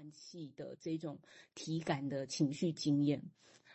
[0.00, 1.18] 换气的这种
[1.54, 3.22] 体感的情绪经验。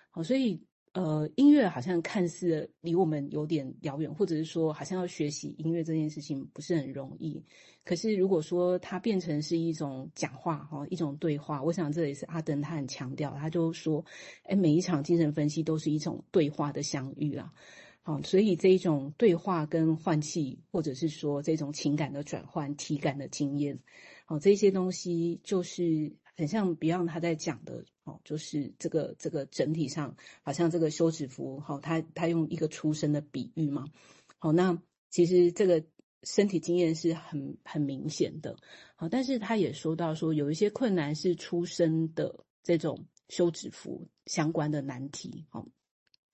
[0.09, 0.59] 好，所以。
[0.93, 7.43] 呃，音乐好像看似离我们有点遥远，或者是说，好像要学习音乐这件事情不是很容易。
[7.83, 14.01] 可是如果说它变成是一种讲话哈，一种对话，我想这也是阿登他很强调，他就说，
[14.43, 17.51] 哎，每一场精神分析都是一种对话的相遇啊。
[18.01, 23.77] 好，所以这一种对话跟换气，或者是说这种情感的转换、体感的经验，
[24.25, 26.15] 好，这些东西就是。
[26.37, 33.85] 很像 Beyond 他在讲的哦，就是这个这个整体上好像这个休止符，好，他他用一个出生的比喻嘛，
[34.37, 34.77] 好，那
[35.09, 35.85] 其实这个
[36.23, 38.57] 身体经验是很很明显的，
[38.97, 45.65] 好，但是他也说到说有一些困难是出生的这种休止符相关的难题，好，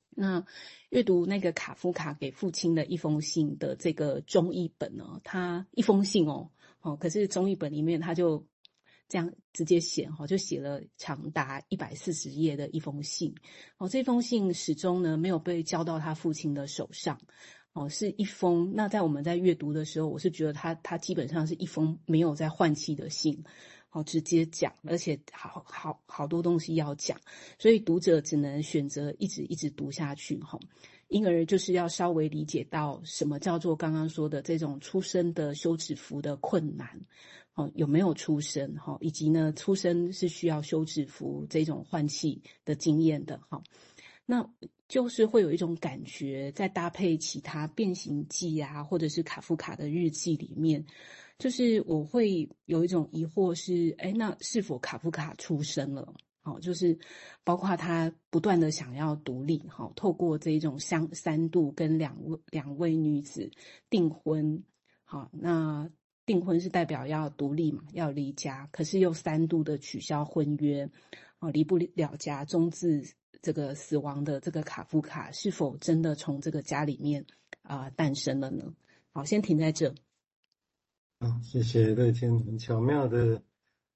[0.10, 0.44] 那
[0.90, 6.50] 阅读那个卡夫卡给父亲的一封信的这个中译本呢，他一封信哦，
[6.82, 8.46] 哦，可是中译本里面他就。
[9.08, 13.36] 这样直接写哈，就写了长达一百四十页的一封信。
[13.78, 17.20] 哦，这封信始终呢没有被交到他父亲的手上。
[17.74, 18.72] 哦，是一封。
[18.74, 23.44] 那在我们在阅读的时候，我是觉得他他基本上是一封没有在换气的信。
[23.90, 27.20] 哦，直接讲，而且好好好多东西要讲，
[27.60, 30.40] 所以读者只能选择一直一直读下去。
[30.40, 30.58] 哈，
[31.12, 36.88] 因而就是要稍微理解到什么叫做刚刚说的这种出生的休止符的困难。
[37.54, 38.74] 哦，有没有出生？
[38.76, 43.38] 哈，以及呢，出生是需要休止符这种换气的经验的。
[43.50, 43.62] 哈，
[44.26, 44.50] 那
[44.88, 50.86] 就是会有一种感觉，在搭配其他变形记啊，或者是卡夫卡的日记里面，
[51.38, 56.14] 就是我会有一种疑惑是：哎，那是否卡夫卡出生了？
[56.42, 56.98] 好，就是
[57.44, 63.50] 包括他不断的想要独立，好，透过这一种相三度跟两位两位女子
[63.90, 64.64] 订婚，
[65.04, 65.90] 好，那。
[66.24, 70.88] 订婚是代表要独立嘛，要离家，可是又三度的取消婚约，
[71.40, 73.04] 哦，离不了家，终至
[73.42, 77.26] 这个死亡的这个卡夫卡，是否真的从这个家里面
[77.64, 78.72] 啊诞、生了呢？
[79.12, 79.94] 好，先停在这。
[81.20, 83.42] 好，谢谢乐天很巧妙的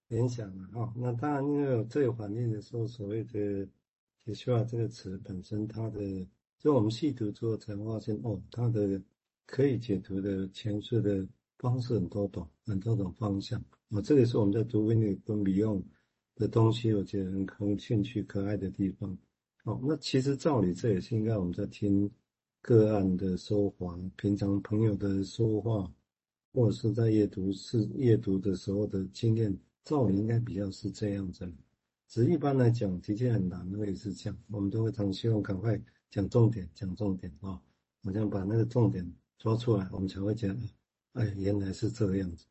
[0.07, 0.93] 联想了哈。
[0.95, 3.67] 那当然，因为有这个环境的时候，所谓的
[4.25, 6.27] “解说啊”这个词本身，它的
[6.59, 9.01] 就我们细读之后才发现，哦，它的
[9.45, 11.27] 可以解读的诠释的。
[11.57, 13.59] 方式很多种，很多种方向。
[13.89, 15.83] 啊，这个是我们在读维尼跟 Beyond
[16.35, 19.17] 的东西，我觉得很很兴趣、可爱的地方。
[19.63, 22.11] 哦，那其实照理这也是应该我们在听
[22.61, 25.89] 个案的说话，平常朋友的说话，
[26.53, 31.49] 或者是在阅读是阅读的时候的经验，照理应该比较是这样子。
[32.07, 34.37] 只一般来讲，的确很难，会是这样。
[34.47, 37.61] 我们都会常希望赶快讲重点，讲重点啊，
[38.03, 40.55] 我想把那个重点抓出来，我们才会讲。
[41.13, 42.45] 哎，原来是这个样子，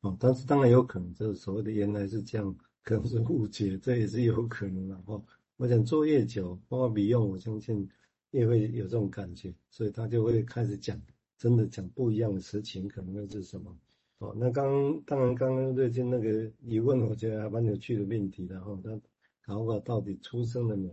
[0.00, 5.22] 哦，但是当然有可能，这所谓的原来是这样， 可能是误解，这也是有可能的哈。
[5.56, 7.88] 我想做越久，包括 Beyond，我相信
[8.30, 11.00] 也会有这种感觉，所以他就会开始讲，
[11.38, 13.76] 真的讲不一样的事情，可能会是什么？
[14.20, 18.80] 哦，那刚当然刚刚最近那个疑问，我觉得还蛮有趣的命题的哈。
[18.82, 18.98] 他
[19.44, 20.90] 搞搞到底出生了没？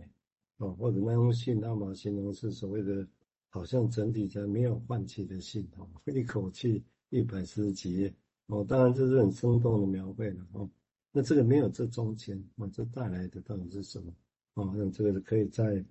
[0.58, 3.06] 哦，或者那封信，他把形容是所谓的，
[3.48, 6.84] 好像整体在没有换气的信，哦，一口气。
[7.10, 8.14] 一百四十几页
[8.48, 10.68] 哦，当然这是很生动的描绘了哦。
[11.10, 14.12] 那这个没有这中间哦，这带来的到底是什么
[14.56, 14.74] 哦？
[14.76, 15.82] 那这个是可以在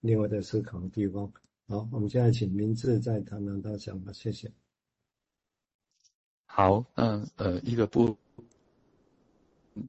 [0.00, 1.32] 另外再思考的地方。
[1.66, 4.52] 好，我们现在请明志再谈谈他想法，谢谢。
[6.56, 8.16] 好，嗯呃，一个不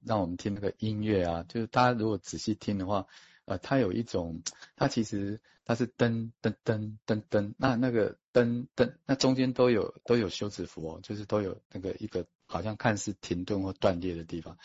[0.04, 3.08] 让我们听那个音乐啊，就是大家如果仔细听的话。
[3.46, 4.42] 呃，它有一种，
[4.76, 14.58] 它其实它是噔噔噔噔噔，那那个噔噔，那中间都有都有休止符哦，就是都有那个一个好像看似停顿或断裂的地方。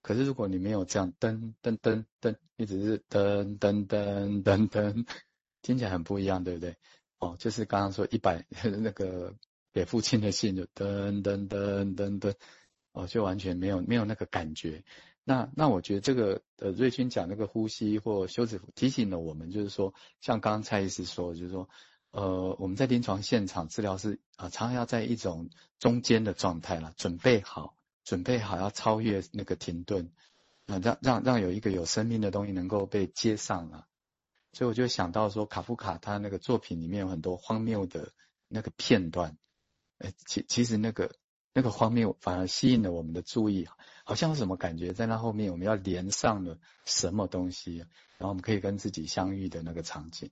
[0.00, 5.06] 可是如果你没有这样噔噔噔噔，你只是噔噔噔噔噔，
[5.60, 6.74] 听起来很不一样，对不对？
[7.18, 8.46] 哦，就是刚刚说一百
[8.80, 9.34] 那个
[9.72, 12.34] 给父亲的信就噔噔噔噔噔，
[12.92, 14.84] 哦，就完全没有没有那个感觉。
[15.22, 21.68] 那那我觉得这个呃，瑞军讲那个呼吸或休止符提醒了我们，就是说，像刚刚蔡医师说，就是说，
[22.10, 30.10] 呃，我们在临床现场治疗是啊、常常要在一种中间的状态了，准备好，准备好要超越那个停顿，
[30.66, 33.86] 啊、呃，让让让有一个有生命的东西能够被接上了。
[34.52, 38.10] 所以我就想到说，卡夫卡他那个作品里面有很多荒谬的
[38.48, 39.36] 那个片段，
[40.00, 41.14] 呃，其其实那个。
[41.52, 43.66] 那个画面反而吸引了我们的注意，
[44.04, 50.30] 好像有什么感觉在那后面，我们要连上了什么东西，然后我们可以跟自己相遇的那个场景。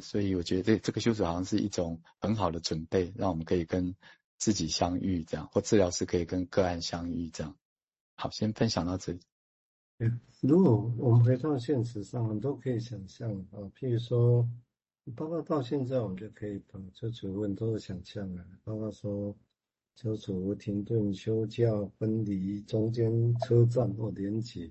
[0.00, 3.94] 所以我觉得这这个修辞好像是一种很好的准备，让我们可以跟
[4.38, 7.54] 自己相遇，这样或治疗师可以跟个案相遇，这样。
[8.16, 9.20] 好，先分享到这里。
[10.40, 14.48] 如果我们回到现实上，我们都可以想象啊，譬如说，
[15.16, 19.36] 包括到现在，我们就可以把这主问都是想象啊，包括说，
[19.96, 24.70] 车主停顿、休假、分离、中间车站或连结。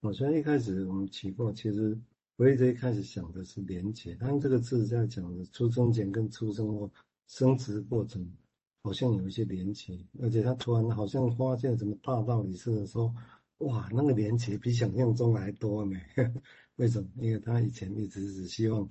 [0.00, 1.98] 我虽然一开始我们提过，其实
[2.36, 6.90] 我一直一开始想的是连结，但这个字在讲的出生前跟出生后
[7.26, 8.30] 生殖过程，
[8.82, 13.14] 好像有一些连结，而且他突然好像发现什么大道理似的说。
[13.60, 15.94] 哇，那个连结比想象中还多呢。
[16.76, 17.06] 为什么？
[17.16, 18.88] 因为他以前一直只希望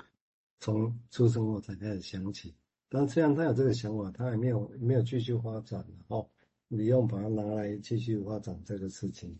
[0.60, 2.54] 从出生后才开始想起，
[2.90, 6.30] 但虽然他有这个想法，他也没有没有继续发展哦。
[6.68, 9.36] 你用把它拿来继续发展这个事情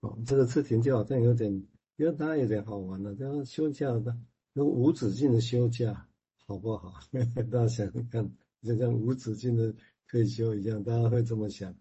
[0.00, 1.52] 哦，这个事情就好像有点，
[1.96, 3.14] 因为他有点好玩了。
[3.14, 4.16] 就是休假的，
[4.54, 6.08] 用无止境的休假，
[6.46, 6.94] 好不好？
[7.12, 8.30] 大家想想看，
[8.62, 9.74] 就像无止境的
[10.08, 11.74] 退休一样，大家会这么想。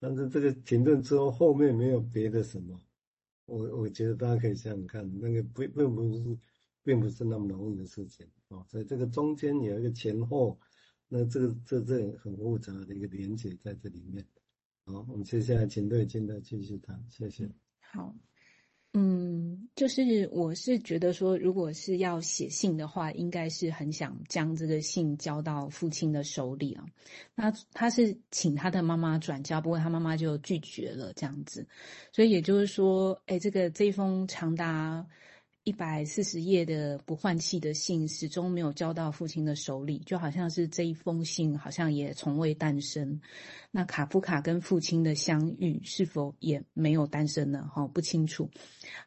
[0.00, 2.80] 但是这个停顿之后，后面没有别的什么，
[3.44, 6.38] 我我觉得大家可以想想看，那个不并不是，
[6.86, 8.64] 并不是那么容易的事情啊。
[8.68, 10.56] 所以这个中间有一个前后，
[11.08, 14.24] 那这个这这很复杂的一个连接在这里面。
[14.84, 17.50] 好，我们接下来请对金的继续谈，谢谢。
[17.80, 18.14] 好。
[18.98, 26.86] 嗯，就是我是觉得说，如果是要写信的话，应该是很想将这个信交到父亲的手里啊。
[27.34, 31.66] 那他是请他的妈妈转交，不过他妈妈就拒绝了这样子。
[32.10, 35.06] 所以也就是说，哎，这个这一封长达。
[35.66, 43.20] 一百四十页的不换气的信始终没有交到父亲的手里，就好像是这一封信好像也从未诞生。
[43.72, 47.68] 那卡夫卡跟父亲的相遇是否也没有诞生呢？
[47.74, 48.48] 哈，不清楚。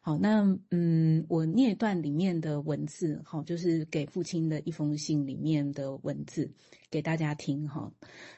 [0.02, 6.52] 好，那嗯，我念一段里面的文字，好，就是给父亲的一封信里面的文字
[6.90, 7.90] 给大家听哈。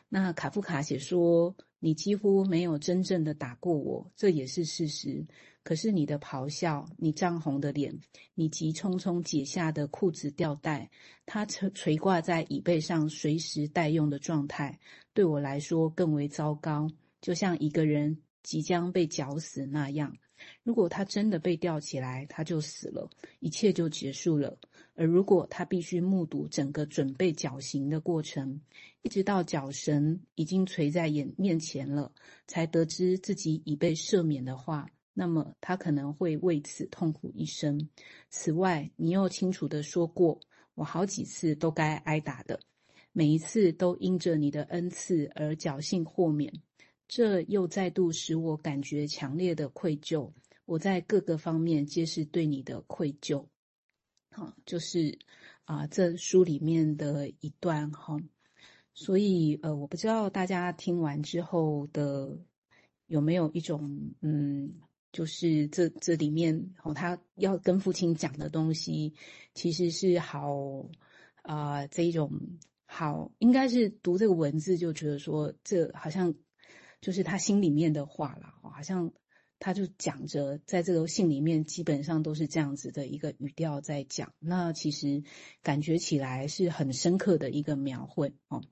[0.08, 5.26] 那卡夫卡写说：“你几乎没有真正的打过我，这也是事实。”
[5.64, 7.98] 可是你的咆哮，你涨红的脸，
[8.34, 10.90] 你急匆匆解下的裤子吊带，
[11.24, 14.78] 它垂垂挂在椅背上，随时待用的状态，
[15.14, 20.16] 对我来说更为糟糕，就像一个人即将被绞死那样。
[20.64, 23.08] 如果他真的被吊起来，他就死了，
[23.38, 24.58] 一切就结束了。
[24.94, 28.60] 而如果他必须目睹整个准备绞刑的过程，
[29.02, 32.12] 一直到绞绳已经垂在眼面前了，
[32.48, 37.88] 才得知自己已被赦免的话，那么他可能会为此痛苦一生。
[38.30, 40.40] 此外，你又清楚的说过，
[40.74, 42.58] 我好几次都该挨打的，
[43.12, 46.50] 每一次都因着你的恩赐而侥幸豁免。
[47.06, 50.32] 这又再度使我感觉强烈的愧疚。
[50.64, 53.44] 我在各个方面皆是对你的愧疚。
[54.30, 55.18] 好，就是
[55.64, 58.18] 啊，这书里面的一段哈。
[58.94, 62.38] 所以呃，我不知道大家听完之后的
[63.08, 64.72] 有没有一种嗯。
[65.12, 69.14] 就是这这里面哦，他要跟父亲讲的东西，
[69.54, 70.88] 其实是好
[71.42, 72.30] 啊、呃，这一种
[72.86, 76.34] 好，应该是读这个文字就觉得说，这好像
[77.00, 79.12] 就是他心里面的话了，好像
[79.58, 85.22] 他就讲着，在这个信里面基本上都是这样子的一个语调在讲，那其实
[85.62, 88.62] 感觉起来是很深刻的一个描绘哦。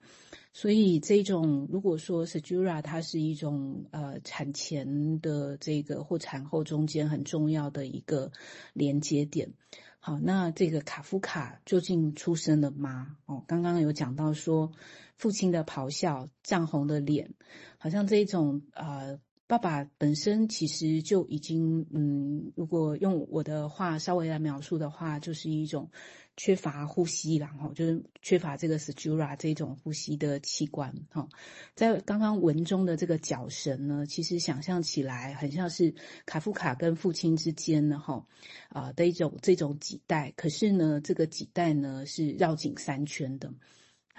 [0.52, 8.32] 所以这种如果说 Sjura 它是一种呃产前的这个或产后中间很重要的一个
[8.72, 9.52] 连接点，
[9.98, 13.16] 好，那这个卡夫卡究竟出生了吗？
[13.26, 14.72] 哦，刚刚有讲到说
[15.16, 17.34] 父亲的咆哮、涨红的脸，
[17.78, 19.18] 好像这种呃。
[19.50, 25.90] 爸爸本身其实就已经，嗯，如果用我的话稍微来描述的话，就是一种
[26.36, 31.28] 缺乏呼吸，然后就是缺乏这个 Segura 这种呼吸的器官，哈，
[31.74, 35.92] 在刚刚文中的这个绞绳呢，其实想象起来很像是
[36.24, 38.24] 卡夫卡跟父亲之间呢，哈，
[38.68, 43.52] 啊的一种这种系带，可是呢，这个系带呢是绕颈三圈的。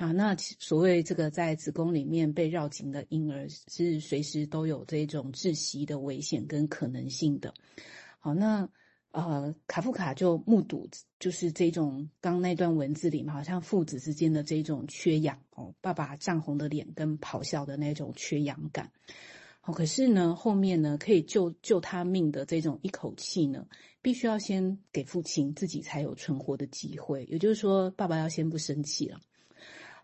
[0.02, 7.54] 啊，那所谓这个在子宫里面被绕颈的婴儿是随时都有这种窒息的危险跟可能性的。
[8.18, 8.68] 好，那
[9.12, 10.90] 呃，卡夫卡就目睹
[11.20, 18.92] 就是这种刚那段文字里面，好像父子之间的这种缺氧哦，爸爸涨红的脸跟咆哮的那种缺氧感。
[19.60, 23.68] 好，可是呢，后面呢可以救救他命的这种一口气呢，
[24.02, 27.24] 必须要先给父亲自己才有存活的机会。
[27.26, 29.20] 也就是说，爸爸要先不生气了。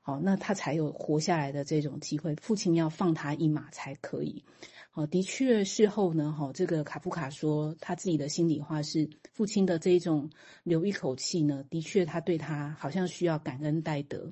[0.07, 2.33] 好，那他才有活下来的这种机会。
[2.35, 4.41] 父亲要放他一马才可以。
[4.89, 10.29] 好，的确，事后呢，哈，这个卡夫卡说他自己的心里话是，父亲的这种
[10.63, 14.31] 留一口气呢，的确他对他好像需要感恩戴德，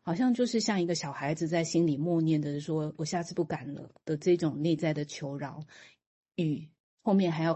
[0.00, 5.60] 好像就是像一个小孩子在心里默念的说，我下次不敢了的这种内在的求饶，
[6.36, 6.68] 与
[7.02, 7.54] 后面还要看。